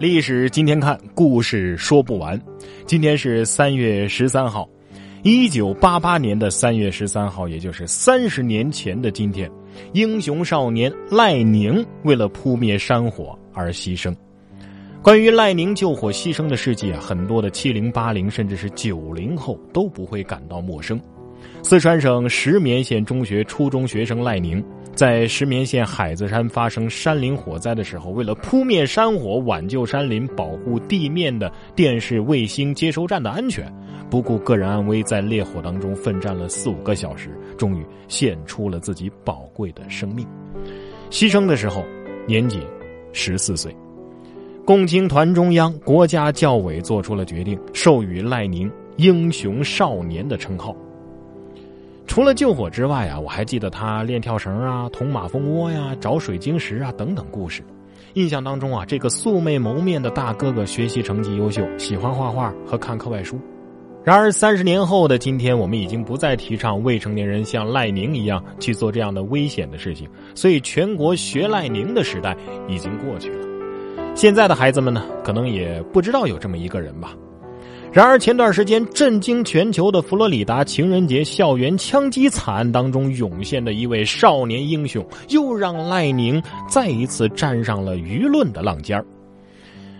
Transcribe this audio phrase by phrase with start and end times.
[0.00, 2.40] 历史今天看，故事说不完。
[2.86, 4.66] 今天是三月十三号，
[5.22, 9.50] 一九八八年的三月十三号，也就是三十年前的今天，
[9.92, 14.16] 英雄少年赖宁为了扑灭山火而牺牲。
[15.02, 20.98] 关于赖宁救火牺牲的事迹啊，很多的七零八零甚至是九零后都不会感到陌生。
[21.62, 24.62] 四川省石棉县中学初中学生赖宁。
[24.92, 33.72] 在石棉县海子山发生山林火灾的时候，为了扑灭山火、挽救山林、保护地面的电视卫星接收站的安全，
[34.10, 40.26] 不顾个人安危，在烈火当中奋战了四五个小时，终于献出了自己宝贵的生命。
[41.08, 41.82] 牺牲的时候，
[42.26, 42.60] 年仅
[43.12, 43.74] 十四岁。
[44.66, 50.76] 共青团中央、国家教委做出了决定，授予赖宁“英雄少年”的称号。
[52.10, 57.62] 除了救火之外啊，我还记得他练跳绳啊、捅马蜂窝呀、找水晶石啊等等故事。
[58.14, 63.38] 印象当中啊，这个素昧谋面的大哥哥学习成绩优秀，喜欢画画和看课外书。
[64.02, 72.36] 然而三十年后的今天，我们已经不再提倡未成年人像赖宁一样去做这样的危险的事情，所以全国学赖宁的时代
[72.66, 73.46] 已经过去了。
[74.16, 77.14] 现在的孩子们呢，可能也不知道有这么一个人吧。
[77.92, 89.04] 然而，前段时间震惊全球的佛罗里达情人节校园枪击惨案当中涌现的一位少年英雄，又让赖宁再一次站上了舆论的浪尖儿。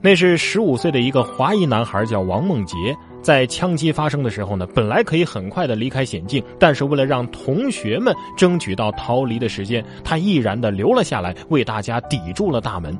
[0.00, 2.76] 那是十五岁的一个华裔男孩，叫王梦杰。
[3.20, 12.96] 在枪击发生的时候呢，本来可以很快的离开险境，但是为了让同学们争取到逃离的时间，他毅然的留了下来，为大家抵住了大门。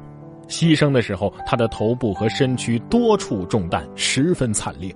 [0.48, 4.94] 牺牲的时候，他的头部和身躯多处中弹，十分惨烈。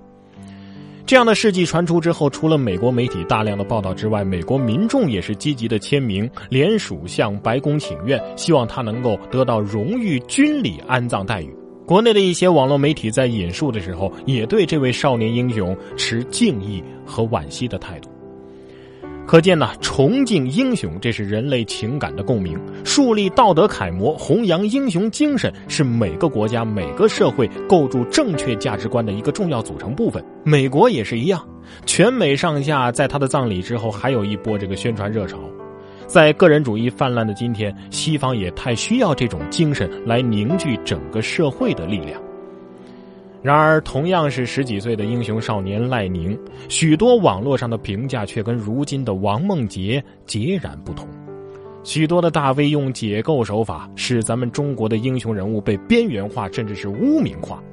[1.05, 11.55] 这样的事迹传出之后，除了美国媒体大量的报道之外，美国民众也是积极的签名，联署向白宫请愿，希望他能够得到荣誉军礼安葬待遇。
[11.85, 18.09] 国内的一些网络媒体在引述的时候，也对这位少年英雄持敬意和惋惜的态度。
[19.27, 22.55] 可见呢，崇敬英雄，这是人类情感的共鸣；
[22.85, 30.23] 树立道德楷模，弘扬英雄精神，是每个国家、每个社会构筑正确价值观的一个重要组成部分。
[30.45, 31.45] 美国也是一样，
[31.85, 35.37] 全美上下在他的葬礼之后，还有一波这个宣传热潮。
[36.07, 42.26] 在个人主义泛滥的今天，西方也太需要这种精神来凝聚整个社会的力量。
[43.47, 46.37] 然而，同样是十几岁的英雄少年赖宁，
[46.67, 51.07] 许多网络上的评价却跟如今的王梦杰截然不同。
[51.81, 57.63] 许多的大 V 用解构手法，使咱们中国的英雄人物被边缘化，甚至是污名化。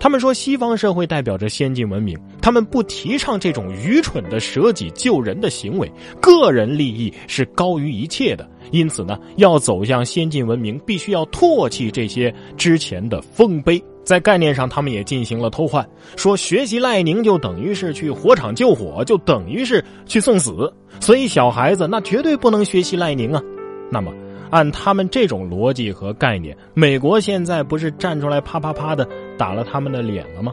[0.00, 5.88] 他们说，西方社会代表着先进文明，他们不提倡这种愚蠢的舍己救人的行为，
[6.20, 8.50] 个人利益是高于一切的。
[8.72, 13.80] 因此呢，要走向先进文明，必须要唾弃这些之前的丰碑。
[14.10, 23.40] 在概念上，他们也进行了偷换，说学习赖宁就等于是去火场救火，就等于是去送死，所以小孩子那绝对不能学习赖宁啊。
[23.88, 24.12] 那么，
[24.50, 30.52] 按他们这种逻辑和概念，美国现在不是站出来啪啪啪的打了他们的脸了吗？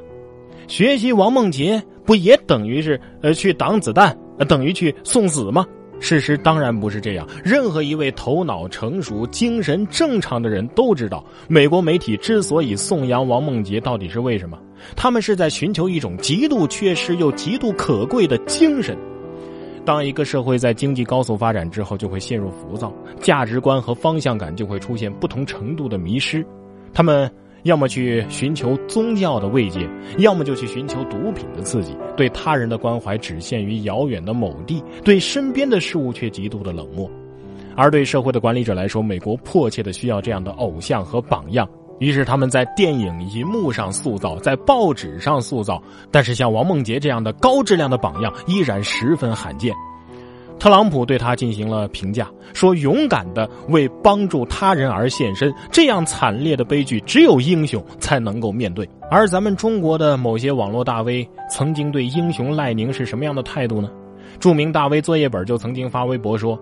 [0.68, 4.16] 学习王梦杰不也等于是呃去挡子弹，
[4.48, 5.66] 等于去送死吗？
[6.00, 7.28] 事实当然不是这样。
[7.44, 14.58] 任何一位头脑成熟、精神正常的人都知道，美国媒体之所以颂扬王梦洁，到底是为什么？
[14.96, 18.98] 他们是在寻求一种极度缺失又极度可贵的精神。
[19.84, 26.46] 当一个社会在经济高速发展之后，就会陷入浮躁，价值观和方向感就会出现不同程度的迷失。
[26.94, 27.30] 他们。
[27.68, 31.96] 要么去寻求宗教的慰藉，要么就去寻求毒品的刺激。
[32.16, 37.10] 对他人的关怀只限于遥远的某地，对身边的事物却极度的冷漠。
[37.76, 41.70] 而对社会的管理者来说，美国迫切的需要这样的偶像和榜样。
[42.00, 45.82] 于是他们在电影银幕上塑造，在报纸上塑造。
[46.12, 49.76] 但是像王梦洁这样的高质量的榜样，依然十分罕见。
[50.60, 63.90] 特朗普对他进行了评价，说：“勇敢的为帮助他人而献身，这样惨烈的悲剧，只有英雄才能够面对。”而咱们中国的某些网络大 V 曾经对英雄赖宁是什么样的态度呢？
[64.40, 66.60] 著名大 V 作业本就曾经发微博说：“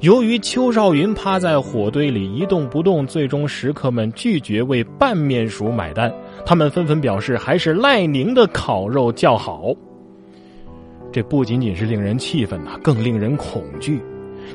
[0.00, 6.12] 由于邱少云趴在火堆里一动不动，最终食客们拒绝为拌面鼠买单，
[6.44, 9.72] 他们纷纷表示还是赖宁的烤肉较好。”
[11.12, 14.00] 这不仅仅是令人气愤呐，更令人恐惧。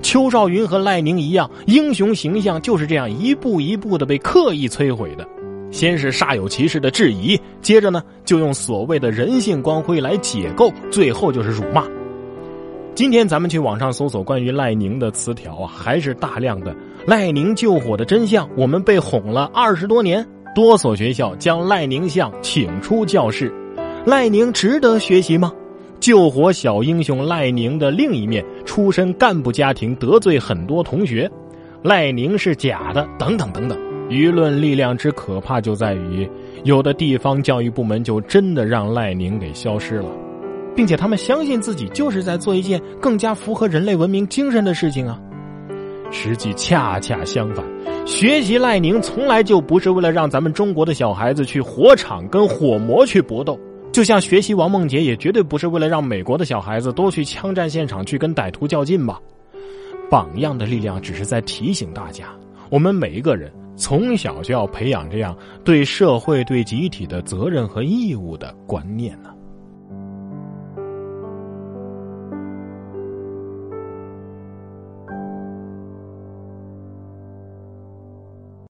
[0.02, 5.28] 邱少云和赖宁一样，英雄形象就是这样一步一步的被刻意摧毁的。
[5.70, 11.86] 先是煞有其事的质疑，接着呢，就用所谓的人性光辉来解构，最后就是辱骂。
[12.94, 16.76] 今天咱们去网上搜索关于赖宁的词条啊，还是大量的
[17.08, 20.26] “赖宁救火的真相”，我们被哄了二十多年。
[20.54, 23.50] 多所学校将赖宁像请出教室。
[24.06, 25.54] 赖宁值得学习吗？
[26.02, 31.30] 救火小英雄赖宁的另一面，出身干部家庭，得罪很多同学，
[31.84, 33.80] 赖宁是假的，等等等等。
[34.10, 36.28] 舆论力量之可怕就在于，
[36.64, 40.10] 有的地方教育部门就真的让赖宁给消失了，
[40.76, 45.20] 并且他们相信自己就是在做一件更加符合人类文明精神的事情啊。
[46.10, 47.64] 实际恰恰相反，
[48.08, 53.58] 学习赖宁从来就不是为了让咱们中国的小孩子去火场跟火魔去搏斗。
[53.92, 59.20] 就像学习王梦洁，也绝对不是为了让美国的小孩子多去枪战现场去跟歹徒较劲吧。
[60.10, 62.34] 榜样的力量只是在提醒大家，
[62.70, 69.30] 我们每一个人从小就要培养这样对社会、对集体的责任和义务的观念呢。